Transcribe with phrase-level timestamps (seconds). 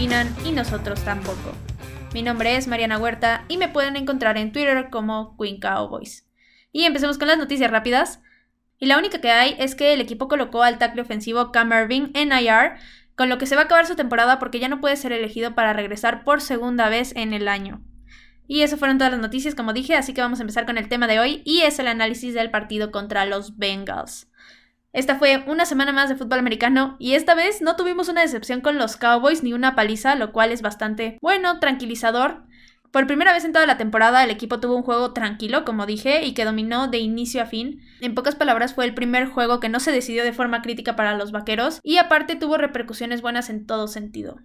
[0.00, 1.52] y nosotros tampoco.
[2.14, 6.26] Mi nombre es Mariana Huerta y me pueden encontrar en Twitter como Queen Cowboys.
[6.72, 8.22] Y empecemos con las noticias rápidas.
[8.78, 12.12] Y la única que hay es que el equipo colocó al tackle ofensivo Cam Irving
[12.14, 12.78] en IR,
[13.14, 15.54] con lo que se va a acabar su temporada porque ya no puede ser elegido
[15.54, 17.82] para regresar por segunda vez en el año.
[18.48, 20.88] Y eso fueron todas las noticias, como dije, así que vamos a empezar con el
[20.88, 24.29] tema de hoy y es el análisis del partido contra los Bengals.
[24.92, 28.60] Esta fue una semana más de fútbol americano y esta vez no tuvimos una decepción
[28.60, 32.42] con los Cowboys ni una paliza, lo cual es bastante bueno, tranquilizador.
[32.90, 36.24] Por primera vez en toda la temporada el equipo tuvo un juego tranquilo, como dije,
[36.24, 37.82] y que dominó de inicio a fin.
[38.00, 41.16] En pocas palabras fue el primer juego que no se decidió de forma crítica para
[41.16, 44.40] los vaqueros y aparte tuvo repercusiones buenas en todo sentido.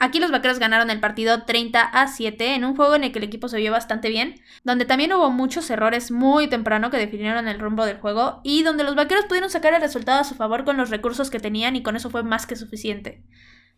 [0.00, 3.18] Aquí los vaqueros ganaron el partido 30 a 7 en un juego en el que
[3.18, 7.48] el equipo se vio bastante bien, donde también hubo muchos errores muy temprano que definieron
[7.48, 10.64] el rumbo del juego y donde los vaqueros pudieron sacar el resultado a su favor
[10.64, 13.24] con los recursos que tenían y con eso fue más que suficiente.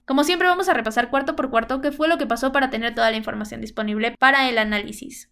[0.05, 2.95] Como siempre vamos a repasar cuarto por cuarto qué fue lo que pasó para tener
[2.95, 5.31] toda la información disponible para el análisis.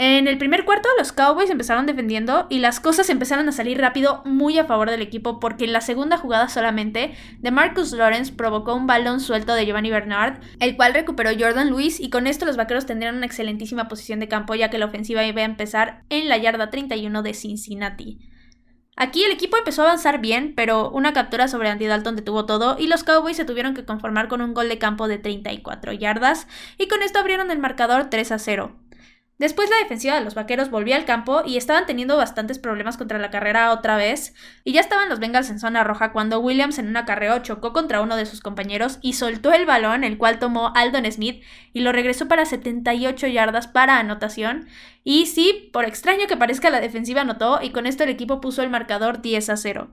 [0.00, 4.22] En el primer cuarto los Cowboys empezaron defendiendo y las cosas empezaron a salir rápido
[4.24, 8.76] muy a favor del equipo porque en la segunda jugada solamente de Marcus Lawrence provocó
[8.76, 12.56] un balón suelto de Giovanni Bernard, el cual recuperó Jordan Lewis y con esto los
[12.56, 16.28] vaqueros tendrían una excelentísima posición de campo ya que la ofensiva iba a empezar en
[16.28, 18.20] la yarda 31 de Cincinnati.
[18.94, 22.76] Aquí el equipo empezó a avanzar bien, pero una captura sobre Andy Dalton detuvo todo
[22.78, 26.46] y los Cowboys se tuvieron que conformar con un gol de campo de 34 yardas
[26.78, 28.76] y con esto abrieron el marcador 3 a 0.
[29.38, 33.20] Después la defensiva de los vaqueros volvió al campo y estaban teniendo bastantes problemas contra
[33.20, 36.88] la carrera otra vez, y ya estaban los Bengals en zona roja cuando Williams en
[36.88, 40.72] un acarreo chocó contra uno de sus compañeros y soltó el balón, el cual tomó
[40.74, 44.66] Aldon Smith y lo regresó para 78 yardas para anotación.
[45.04, 48.62] Y sí, por extraño que parezca, la defensiva anotó y con esto el equipo puso
[48.62, 49.88] el marcador 10 a 0.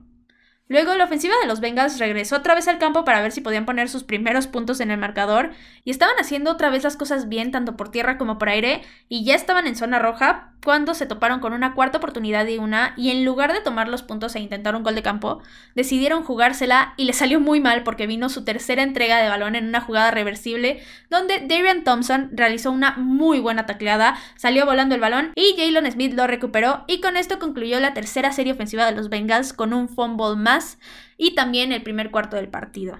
[0.68, 3.66] Luego la ofensiva de los Bengals regresó otra vez al campo para ver si podían
[3.66, 5.52] poner sus primeros puntos en el marcador.
[5.84, 9.24] Y estaban haciendo otra vez las cosas bien tanto por tierra como por aire y
[9.24, 13.12] ya estaban en zona roja cuando se toparon con una cuarta oportunidad y una y
[13.12, 15.40] en lugar de tomar los puntos e intentar un gol de campo,
[15.76, 19.68] decidieron jugársela y le salió muy mal porque vino su tercera entrega de balón en
[19.68, 25.30] una jugada reversible donde Darian Thompson realizó una muy buena tacleada, salió volando el balón
[25.36, 29.08] y Jalen Smith lo recuperó y con esto concluyó la tercera serie ofensiva de los
[29.08, 30.55] Bengals con un fumble más
[31.16, 32.98] y también el primer cuarto del partido.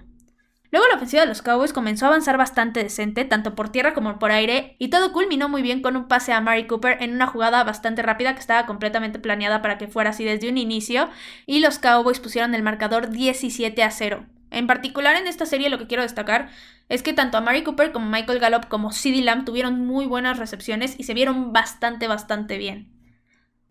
[0.70, 4.18] Luego la ofensiva de los Cowboys comenzó a avanzar bastante decente, tanto por tierra como
[4.18, 7.26] por aire, y todo culminó muy bien con un pase a Mary Cooper en una
[7.26, 11.08] jugada bastante rápida que estaba completamente planeada para que fuera así desde un inicio,
[11.46, 14.26] y los Cowboys pusieron el marcador 17 a 0.
[14.50, 16.50] En particular en esta serie lo que quiero destacar
[16.88, 20.38] es que tanto a Mary Cooper como Michael Gallup como CeeDee Lamb tuvieron muy buenas
[20.38, 22.95] recepciones y se vieron bastante bastante bien.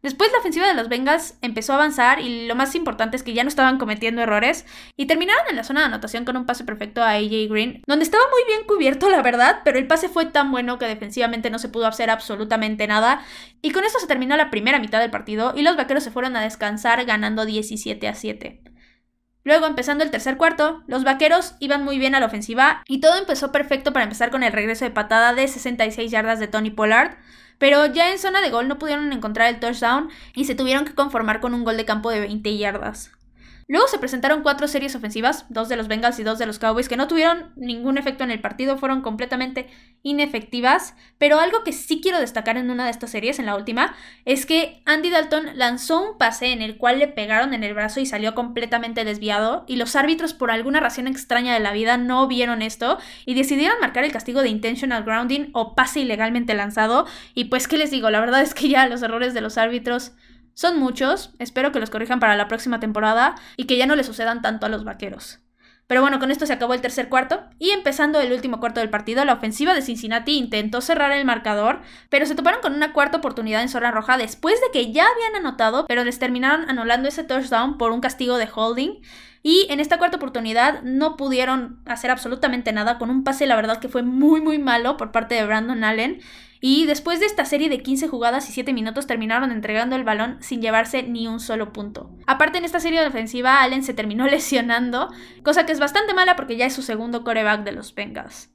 [0.05, 3.33] Después la ofensiva de los Bengals empezó a avanzar y lo más importante es que
[3.33, 6.63] ya no estaban cometiendo errores y terminaron en la zona de anotación con un pase
[6.63, 10.27] perfecto a AJ Green, donde estaba muy bien cubierto la verdad, pero el pase fue
[10.27, 13.25] tan bueno que defensivamente no se pudo hacer absolutamente nada
[13.63, 16.35] y con eso se terminó la primera mitad del partido y los vaqueros se fueron
[16.35, 18.61] a descansar ganando 17 a 7.
[19.44, 23.17] Luego, empezando el tercer cuarto, los vaqueros iban muy bien a la ofensiva y todo
[23.17, 27.17] empezó perfecto para empezar con el regreso de patada de 66 yardas de Tony Pollard,
[27.57, 30.95] pero ya en zona de gol no pudieron encontrar el touchdown y se tuvieron que
[30.95, 33.14] conformar con un gol de campo de 20 yardas.
[33.67, 36.87] Luego se presentaron cuatro series ofensivas, dos de los Bengals y dos de los Cowboys,
[36.87, 39.67] que no tuvieron ningún efecto en el partido, fueron completamente
[40.03, 43.95] inefectivas, pero algo que sí quiero destacar en una de estas series, en la última,
[44.23, 47.99] es que Andy Dalton lanzó un pase en el cual le pegaron en el brazo
[47.99, 52.27] y salió completamente desviado, y los árbitros por alguna razón extraña de la vida no
[52.27, 57.45] vieron esto y decidieron marcar el castigo de intentional grounding o pase ilegalmente lanzado, y
[57.45, 60.11] pues qué les digo, la verdad es que ya los errores de los árbitros
[60.55, 64.05] son muchos, espero que los corrijan para la próxima temporada y que ya no le
[64.05, 65.39] sucedan tanto a los vaqueros.
[65.88, 68.89] Pero bueno, con esto se acabó el tercer cuarto y empezando el último cuarto del
[68.89, 73.18] partido, la ofensiva de Cincinnati intentó cerrar el marcador, pero se toparon con una cuarta
[73.18, 77.24] oportunidad en zona roja después de que ya habían anotado, pero les terminaron anulando ese
[77.24, 79.01] touchdown por un castigo de holding.
[79.47, 83.80] Y en esta cuarta oportunidad no pudieron hacer absolutamente nada con un pase, la verdad
[83.80, 86.19] que fue muy muy malo por parte de Brandon Allen.
[86.62, 90.38] Y después de esta serie de 15 jugadas y 7 minutos terminaron entregando el balón
[90.39, 92.09] sin llevarse ni un solo punto.
[92.25, 95.12] Aparte en esta serie de ofensiva Allen se terminó lesionando,
[95.44, 98.50] cosa que es bastante mala porque ya es su segundo coreback de los Bengals.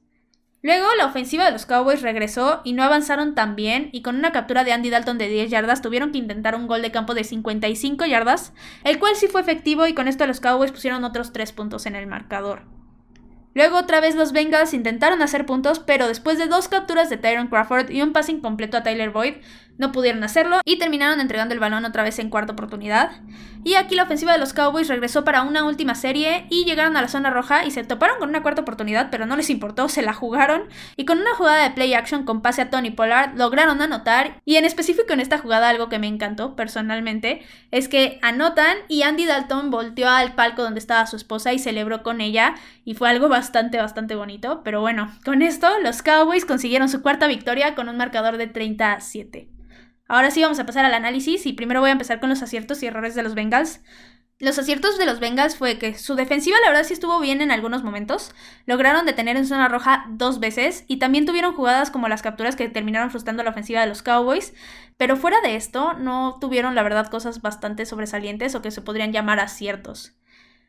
[0.63, 4.31] Luego la ofensiva de los Cowboys regresó y no avanzaron tan bien y con una
[4.31, 7.23] captura de Andy Dalton de 10 yardas tuvieron que intentar un gol de campo de
[7.23, 8.53] 55 yardas,
[8.83, 11.95] el cual sí fue efectivo y con esto los Cowboys pusieron otros 3 puntos en
[11.95, 12.63] el marcador.
[13.53, 17.47] Luego otra vez los Bengals intentaron hacer puntos, pero después de dos capturas de Tyron
[17.47, 19.35] Crawford y un pase incompleto a Tyler Boyd,
[19.81, 23.11] no pudieron hacerlo y terminaron entregando el balón otra vez en cuarta oportunidad.
[23.63, 27.01] Y aquí la ofensiva de los Cowboys regresó para una última serie y llegaron a
[27.01, 30.01] la zona roja y se toparon con una cuarta oportunidad, pero no les importó, se
[30.01, 30.63] la jugaron
[30.95, 34.55] y con una jugada de play action con pase a Tony Pollard lograron anotar y
[34.55, 39.25] en específico en esta jugada algo que me encantó personalmente es que anotan y Andy
[39.25, 42.55] Dalton volteó al palco donde estaba su esposa y celebró con ella
[42.85, 47.27] y fue algo bastante bastante bonito, pero bueno, con esto los Cowboys consiguieron su cuarta
[47.27, 49.49] victoria con un marcador de 30 a 7.
[50.11, 52.83] Ahora sí vamos a pasar al análisis y primero voy a empezar con los aciertos
[52.83, 53.79] y errores de los Bengals.
[54.39, 57.49] Los aciertos de los Bengals fue que su defensiva la verdad sí estuvo bien en
[57.49, 58.35] algunos momentos,
[58.65, 62.67] lograron detener en zona roja dos veces y también tuvieron jugadas como las capturas que
[62.67, 64.53] terminaron frustrando la ofensiva de los Cowboys,
[64.97, 69.13] pero fuera de esto no tuvieron la verdad cosas bastante sobresalientes o que se podrían
[69.13, 70.17] llamar aciertos.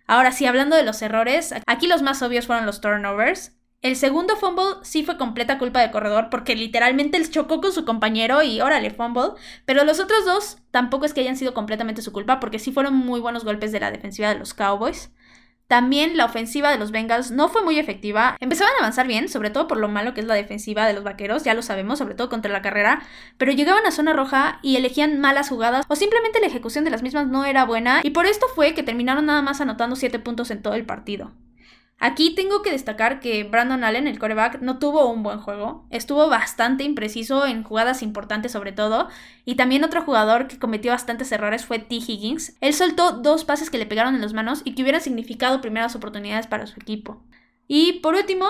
[0.06, 3.56] Ahora sí, hablando de los errores, aquí los más obvios fueron los turnovers.
[3.82, 7.84] El segundo fumble sí fue completa culpa del corredor porque literalmente él chocó con su
[7.84, 9.32] compañero y órale, fumble.
[9.64, 12.94] Pero los otros dos tampoco es que hayan sido completamente su culpa porque sí fueron
[12.94, 15.10] muy buenos golpes de la defensiva de los Cowboys.
[15.66, 18.36] También la ofensiva de los Bengals no fue muy efectiva.
[18.38, 21.02] Empezaban a avanzar bien, sobre todo por lo malo que es la defensiva de los
[21.02, 23.02] vaqueros, ya lo sabemos, sobre todo contra la carrera,
[23.36, 27.02] pero llegaban a zona roja y elegían malas jugadas o simplemente la ejecución de las
[27.02, 30.52] mismas no era buena y por esto fue que terminaron nada más anotando 7 puntos
[30.52, 31.32] en todo el partido.
[32.04, 35.86] Aquí tengo que destacar que Brandon Allen, el coreback, no tuvo un buen juego.
[35.90, 39.06] Estuvo bastante impreciso en jugadas importantes sobre todo.
[39.44, 41.94] Y también otro jugador que cometió bastantes errores fue T.
[41.94, 42.56] Higgins.
[42.60, 45.94] Él soltó dos pases que le pegaron en las manos y que hubieran significado primeras
[45.94, 47.22] oportunidades para su equipo.
[47.68, 48.48] Y por último,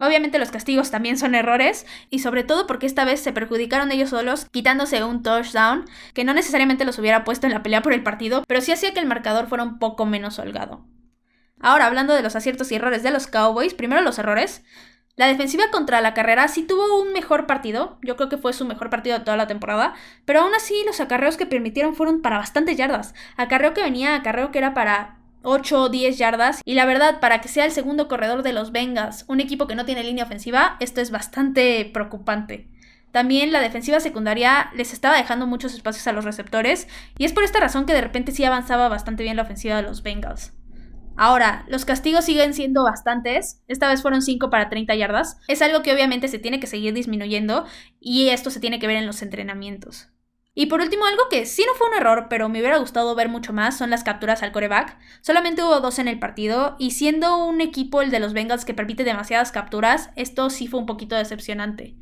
[0.00, 4.10] Obviamente los castigos también son errores y sobre todo porque esta vez se perjudicaron ellos
[4.10, 5.84] solos quitándose un touchdown
[6.14, 8.92] que no necesariamente los hubiera puesto en la pelea por el partido, pero sí hacía
[8.92, 10.84] que el marcador fuera un poco menos holgado.
[11.60, 14.62] Ahora, hablando de los aciertos y errores de los Cowboys, primero los errores.
[15.16, 18.64] La defensiva contra la carrera sí tuvo un mejor partido, yo creo que fue su
[18.64, 22.38] mejor partido de toda la temporada, pero aún así los acarreos que permitieron fueron para
[22.38, 23.14] bastantes yardas.
[23.36, 26.60] Acarreo que venía, acarreo que era para 8 o 10 yardas.
[26.64, 29.76] Y la verdad, para que sea el segundo corredor de los Bengals, un equipo que
[29.76, 32.68] no tiene línea ofensiva, esto es bastante preocupante.
[33.12, 37.44] También la defensiva secundaria les estaba dejando muchos espacios a los receptores, y es por
[37.44, 40.52] esta razón que de repente sí avanzaba bastante bien la ofensiva de los Bengals.
[41.16, 45.82] Ahora, los castigos siguen siendo bastantes, esta vez fueron 5 para 30 yardas, es algo
[45.82, 47.66] que obviamente se tiene que seguir disminuyendo
[48.00, 50.08] y esto se tiene que ver en los entrenamientos.
[50.56, 53.28] Y por último, algo que sí no fue un error, pero me hubiera gustado ver
[53.28, 54.96] mucho más, son las capturas al coreback.
[55.20, 58.72] Solamente hubo dos en el partido, y siendo un equipo el de los Bengals que
[58.72, 61.96] permite demasiadas capturas, esto sí fue un poquito decepcionante.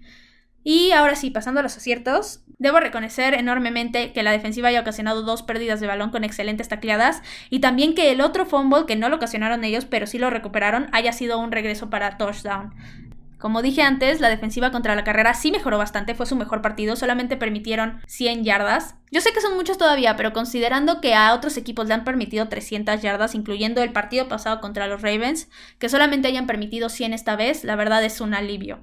[0.65, 5.23] Y ahora sí, pasando a los aciertos, debo reconocer enormemente que la defensiva haya ocasionado
[5.23, 9.09] dos pérdidas de balón con excelentes tacleadas y también que el otro fumble, que no
[9.09, 12.73] lo ocasionaron ellos, pero sí lo recuperaron, haya sido un regreso para touchdown.
[13.43, 16.95] Como dije antes, la defensiva contra la carrera sí mejoró bastante, fue su mejor partido,
[16.95, 18.95] solamente permitieron 100 yardas.
[19.11, 22.49] Yo sé que son muchos todavía, pero considerando que a otros equipos le han permitido
[22.49, 25.51] 300 yardas, incluyendo el partido pasado contra los Ravens,
[25.81, 28.79] que solamente hayan permitido 100 esta vez, la verdad es un alivio.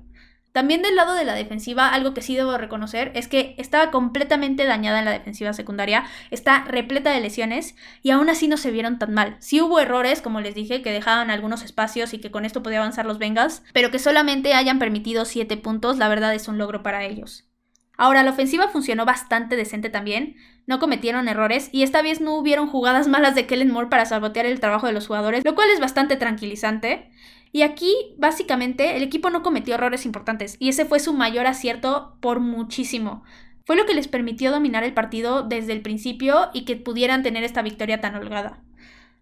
[0.59, 4.65] También del lado de la defensiva, algo que sí debo reconocer es que estaba completamente
[4.65, 8.99] dañada en la defensiva secundaria, está repleta de lesiones y aún así no se vieron
[8.99, 9.37] tan mal.
[9.39, 12.79] Sí hubo errores, como les dije, que dejaban algunos espacios y que con esto podía
[12.79, 16.83] avanzar los Bengals, pero que solamente hayan permitido 7 puntos, la verdad es un logro
[16.83, 17.47] para ellos.
[17.95, 20.35] Ahora, la ofensiva funcionó bastante decente también,
[20.67, 24.45] no cometieron errores y esta vez no hubieron jugadas malas de Kellen Moore para sabotear
[24.45, 27.11] el trabajo de los jugadores, lo cual es bastante tranquilizante.
[27.51, 32.17] Y aquí, básicamente, el equipo no cometió errores importantes y ese fue su mayor acierto
[32.19, 33.23] por muchísimo.
[33.65, 37.43] Fue lo que les permitió dominar el partido desde el principio y que pudieran tener
[37.43, 38.63] esta victoria tan holgada.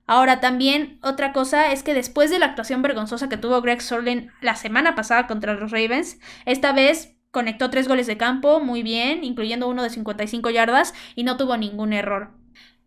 [0.05, 4.31] Ahora también otra cosa es que después de la actuación vergonzosa que tuvo Greg Sorlin
[4.39, 9.25] la semana pasada contra los Ravens, esta vez conectó tres goles de campo muy bien,
[9.25, 12.31] incluyendo uno de 55 yardas y no tuvo ningún error.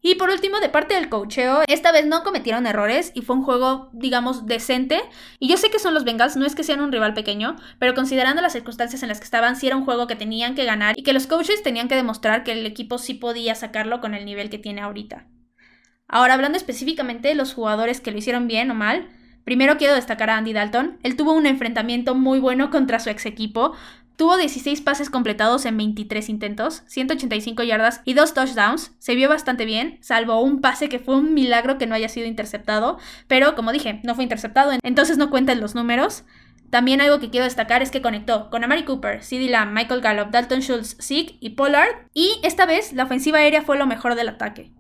[0.02, 3.42] Y por último, de parte del cocheo, esta vez no cometieron errores y fue un
[3.42, 5.00] juego, digamos, decente.
[5.38, 7.95] Y yo sé que son los Bengals, no es que sean un rival pequeño, pero
[7.95, 10.99] considerando las circunstancias en las que estaban, sí era un juego que tenían que ganar
[10.99, 14.25] y que los coaches tenían que demostrar que el equipo sí podía sacarlo con el
[14.25, 15.26] nivel que tiene ahorita.
[16.09, 19.09] Ahora, hablando específicamente de los jugadores que lo hicieron bien o mal,
[19.45, 20.99] Primero quiero destacar a Andy Dalton.
[21.02, 23.75] Él tuvo un enfrentamiento muy bueno contra su ex equipo.
[24.20, 28.92] Tuvo 16 pases completados en 23 intentos, 185 yardas y 2 touchdowns.
[28.98, 32.26] Se vio bastante bien, salvo un pase que fue un milagro que no haya sido
[32.26, 32.98] interceptado,
[33.28, 36.24] pero como dije, no fue interceptado, entonces no cuentan los números.
[36.68, 40.60] También algo que quiero destacar es que conectó con Amari Cooper, CeeDee Michael Gallup, Dalton
[40.60, 44.70] Schultz, Zeke y Pollard, y esta vez la ofensiva aérea fue lo mejor del ataque.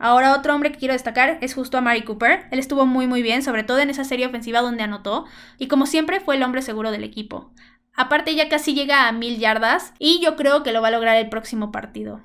[0.00, 2.48] Ahora otro hombre que quiero destacar es justo a Mari Cooper.
[2.50, 5.26] Él estuvo muy muy bien, sobre todo en esa serie ofensiva donde anotó,
[5.58, 7.52] y como siempre fue el hombre seguro del equipo.
[7.96, 11.16] Aparte ya casi llega a mil yardas y yo creo que lo va a lograr
[11.16, 12.20] el próximo partido.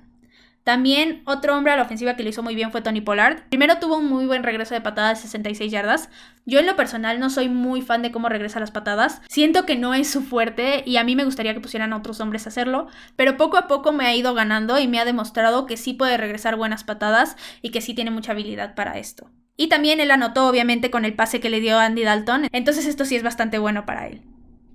[0.64, 3.44] También otro hombre a la ofensiva que lo hizo muy bien fue Tony Pollard.
[3.50, 6.10] Primero tuvo un muy buen regreso de patadas de 66 yardas.
[6.46, 9.22] Yo en lo personal no soy muy fan de cómo regresa las patadas.
[9.30, 12.20] Siento que no es su fuerte y a mí me gustaría que pusieran a otros
[12.20, 12.88] hombres a hacerlo.
[13.16, 16.18] Pero poco a poco me ha ido ganando y me ha demostrado que sí puede
[16.18, 19.32] regresar buenas patadas y que sí tiene mucha habilidad para esto.
[19.58, 22.48] Y también él anotó obviamente con el pase que le dio Andy Dalton.
[22.52, 24.22] Entonces esto sí es bastante bueno para él.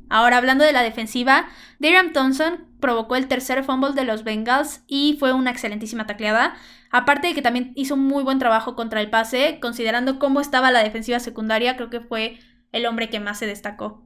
[0.08, 1.46] Ahora hablando de la defensiva,
[1.78, 6.54] Darian Thompson provocó el tercer fumble de los Bengals y fue una excelentísima tacleada.
[6.90, 10.82] Aparte de que también hizo muy buen trabajo contra el pase, considerando cómo estaba la
[10.82, 12.38] defensiva secundaria, creo que fue
[12.72, 14.02] el hombre que más se destacó.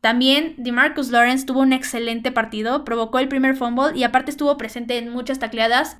[0.00, 4.98] También DeMarcus Lawrence tuvo un excelente partido, provocó el primer fumble y aparte estuvo presente
[4.98, 5.98] en muchas tacleadas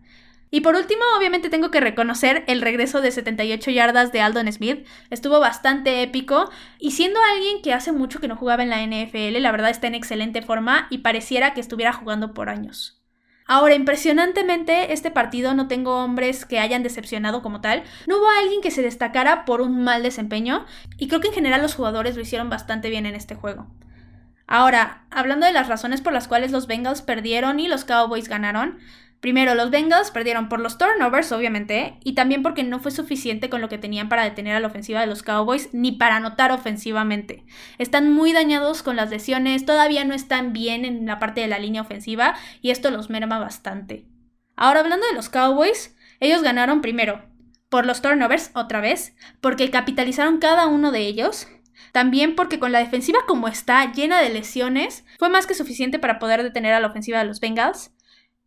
[0.54, 4.86] y por último, obviamente tengo que reconocer el regreso de 78 yardas de Aldon Smith.
[5.08, 9.40] Estuvo bastante épico y siendo alguien que hace mucho que no jugaba en la NFL,
[9.40, 13.02] la verdad está en excelente forma y pareciera que estuviera jugando por años.
[13.46, 17.82] Ahora, impresionantemente, este partido no tengo hombres que hayan decepcionado como tal.
[18.06, 20.66] No hubo alguien que se destacara por un mal desempeño
[20.98, 23.68] y creo que en general los jugadores lo hicieron bastante bien en este juego.
[24.46, 28.80] Ahora, hablando de las razones por las cuales los Bengals perdieron y los Cowboys ganaron,
[29.22, 33.60] Primero, los Bengals perdieron por los turnovers, obviamente, y también porque no fue suficiente con
[33.60, 37.44] lo que tenían para detener a la ofensiva de los Cowboys ni para anotar ofensivamente.
[37.78, 41.60] Están muy dañados con las lesiones, todavía no están bien en la parte de la
[41.60, 44.08] línea ofensiva y esto los merma bastante.
[44.56, 47.22] Ahora, hablando de los Cowboys, ellos ganaron primero
[47.68, 51.46] por los turnovers, otra vez, porque capitalizaron cada uno de ellos,
[51.92, 56.18] también porque con la defensiva como está, llena de lesiones, fue más que suficiente para
[56.18, 57.92] poder detener a la ofensiva de los Bengals.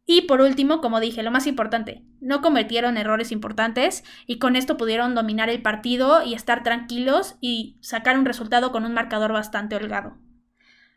[0.06, 4.78] Y por último, como dije, lo más importante, no cometieron errores importantes y con esto
[4.78, 9.76] pudieron dominar el partido y estar tranquilos y sacar un resultado con un marcador bastante
[9.76, 10.18] holgado.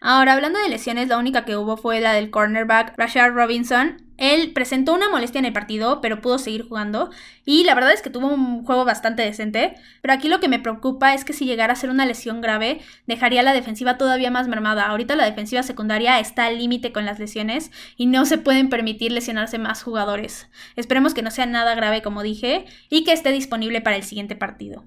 [0.01, 4.01] Ahora, hablando de lesiones, la única que hubo fue la del cornerback Rashard Robinson.
[4.17, 7.11] Él presentó una molestia en el partido, pero pudo seguir jugando.
[7.45, 9.75] Y la verdad es que tuvo un juego bastante decente.
[10.01, 12.81] Pero aquí lo que me preocupa es que si llegara a ser una lesión grave,
[13.09, 14.87] dejaría la defensiva todavía más mermada.
[14.87, 19.11] Ahorita la defensiva secundaria está al límite con las lesiones y no se pueden permitir
[19.11, 20.49] lesionarse más jugadores.
[20.77, 24.37] Esperemos que no sea nada grave, como dije, y que esté disponible para el siguiente
[24.37, 24.85] partido.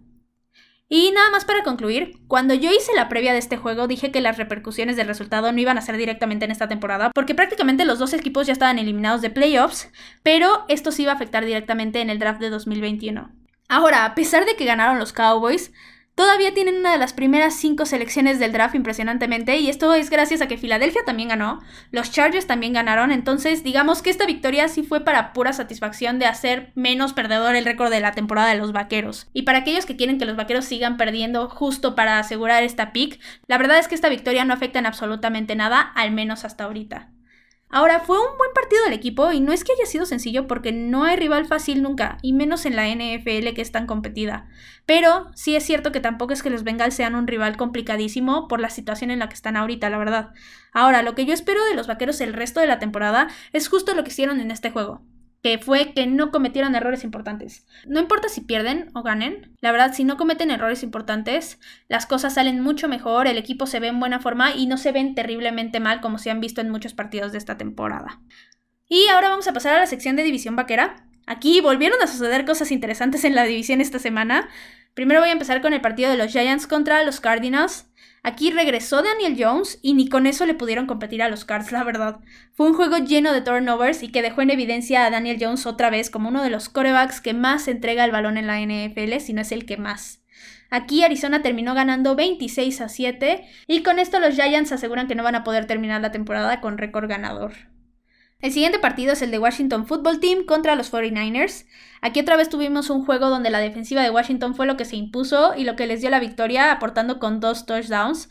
[0.93, 4.19] Y nada más para concluir, cuando yo hice la previa de este juego dije que
[4.19, 7.98] las repercusiones del resultado no iban a ser directamente en esta temporada, porque prácticamente los
[7.98, 9.89] dos equipos ya estaban eliminados de playoffs,
[10.21, 13.31] pero esto sí iba a afectar directamente en el draft de 2021.
[13.69, 15.71] Ahora, a pesar de que ganaron los Cowboys,
[16.15, 20.41] Todavía tienen una de las primeras cinco selecciones del draft impresionantemente y esto es gracias
[20.41, 24.84] a que Filadelfia también ganó, los Chargers también ganaron, entonces digamos que esta victoria sí
[24.84, 28.74] fue para pura satisfacción de hacer menos perdedor el récord de la temporada de los
[28.74, 29.30] Vaqueros.
[29.34, 33.20] Y para aquellos que quieren que los Vaqueros sigan perdiendo justo para asegurar esta pick,
[33.48, 37.10] la verdad es que esta victoria no afecta en absolutamente nada, al menos hasta ahorita.
[37.73, 40.73] Ahora, fue un buen partido del equipo y no es que haya sido sencillo porque
[40.73, 44.49] no hay rival fácil nunca, y menos en la NFL que es tan competida.
[44.85, 48.59] Pero sí es cierto que tampoco es que los Bengals sean un rival complicadísimo por
[48.59, 50.31] la situación en la que están ahorita, la verdad.
[50.73, 53.95] Ahora, lo que yo espero de los Vaqueros el resto de la temporada es justo
[53.95, 55.01] lo que hicieron en este juego
[55.41, 57.65] que fue que no cometieron errores importantes.
[57.88, 62.36] No importa si pierden o ganen, la verdad, si no cometen errores importantes, las cosas
[62.36, 65.79] salen mucho mejor, el equipo se ve en buena forma y no se ven terriblemente
[65.79, 68.21] mal como se han visto en muchos partidos de esta temporada.
[68.88, 71.07] Y ahora vamos a pasar a la sección de división vaquera.
[71.25, 74.50] Aquí volvieron a suceder cosas interesantes en la división esta semana.
[74.93, 77.90] Primero voy a empezar con el partido de los Giants contra los Cardinals.
[78.23, 81.83] Aquí regresó Daniel Jones y ni con eso le pudieron competir a los Cards, la
[81.83, 82.19] verdad.
[82.53, 85.89] Fue un juego lleno de turnovers y que dejó en evidencia a Daniel Jones otra
[85.89, 89.33] vez como uno de los corebacks que más entrega el balón en la NFL, si
[89.33, 90.21] no es el que más.
[90.69, 95.23] Aquí Arizona terminó ganando 26 a 7 y con esto los Giants aseguran que no
[95.23, 97.53] van a poder terminar la temporada con récord ganador.
[98.41, 101.65] El siguiente partido es el de Washington Football Team contra los 49ers.
[102.01, 104.95] Aquí otra vez tuvimos un juego donde la defensiva de Washington fue lo que se
[104.95, 108.29] impuso y lo que les dio la victoria aportando con dos touchdowns.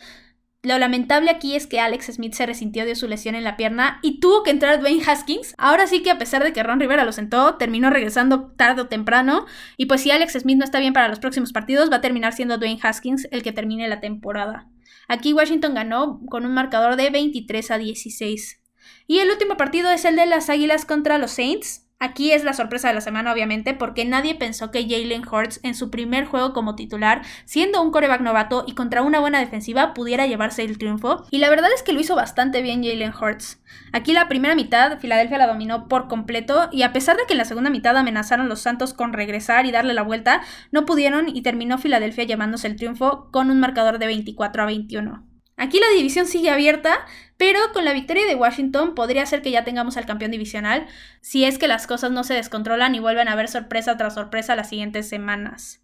[0.63, 4.01] Lo lamentable aquí es que Alex Smith se resintió de su lesión en la pierna
[4.03, 5.55] y tuvo que entrar Dwayne Haskins.
[5.57, 8.89] Ahora sí que a pesar de que Ron Rivera lo sentó, terminó regresando tarde o
[8.89, 9.47] temprano.
[9.77, 12.33] Y pues si Alex Smith no está bien para los próximos partidos, va a terminar
[12.33, 14.69] siendo Dwayne Haskins el que termine la temporada.
[15.07, 18.60] Aquí Washington ganó con un marcador de 23 a 16.
[19.07, 21.87] Y el último partido es el de las Águilas contra los Saints.
[22.03, 25.75] Aquí es la sorpresa de la semana, obviamente, porque nadie pensó que Jalen Hurts en
[25.75, 30.27] su primer juego como titular, siendo un coreback novato y contra una buena defensiva, pudiera
[30.27, 31.27] llevarse el triunfo.
[31.31, 33.61] Y la verdad es que lo hizo bastante bien Jalen Hurts.
[33.93, 37.39] Aquí la primera mitad, Filadelfia la dominó por completo, y a pesar de que en
[37.39, 40.41] la segunda mitad amenazaron los Santos con regresar y darle la vuelta,
[40.73, 45.30] no pudieron y terminó Filadelfia llevándose el triunfo con un marcador de 24 a 21.
[45.61, 47.05] Aquí la división sigue abierta,
[47.37, 50.87] pero con la victoria de Washington podría ser que ya tengamos al campeón divisional
[51.21, 54.57] si es que las cosas no se descontrolan y vuelven a haber sorpresa tras sorpresa
[54.57, 55.83] las siguientes semanas.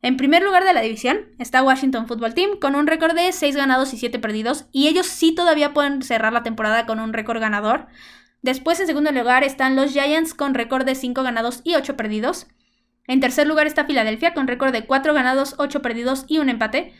[0.00, 3.54] En primer lugar de la división está Washington Football Team con un récord de 6
[3.54, 7.38] ganados y 7 perdidos y ellos sí todavía pueden cerrar la temporada con un récord
[7.38, 7.86] ganador.
[8.40, 12.46] Después en segundo lugar están los Giants con récord de 5 ganados y 8 perdidos.
[13.06, 16.94] En tercer lugar está Filadelfia con récord de 4 ganados, 8 perdidos y un empate.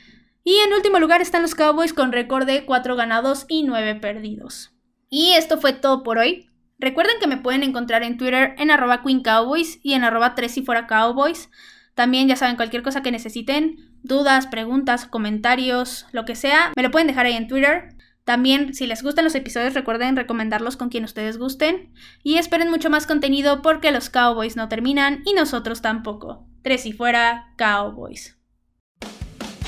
[0.49, 4.73] Y en último lugar están los Cowboys con récord de 4 ganados y 9 perdidos.
[5.11, 6.49] Y esto fue todo por hoy.
[6.79, 10.57] Recuerden que me pueden encontrar en Twitter en arroba Queen Cowboys y en arroba 3
[10.57, 11.51] y fuera Cowboys.
[11.93, 16.91] También ya saben, cualquier cosa que necesiten, dudas, preguntas, comentarios, lo que sea, me lo
[16.91, 17.91] pueden dejar ahí en Twitter.
[18.25, 21.93] También, si les gustan los episodios, recuerden recomendarlos con quien ustedes gusten.
[22.23, 26.49] Y esperen mucho más contenido porque los Cowboys no terminan y nosotros tampoco.
[26.63, 28.38] Tres y fuera, Cowboys.